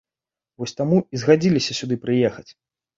[0.63, 2.49] Вось таму і згадзіліся сюды прыехаць.